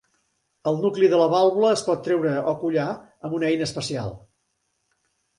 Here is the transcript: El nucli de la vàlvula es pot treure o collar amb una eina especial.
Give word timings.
El 0.69 0.77
nucli 0.83 1.09
de 1.09 1.17
la 1.21 1.25
vàlvula 1.33 1.73
es 1.73 1.83
pot 1.89 2.01
treure 2.07 2.31
o 2.51 2.53
collar 2.63 2.85
amb 3.27 3.35
una 3.41 3.49
eina 3.51 3.67
especial. 3.69 4.09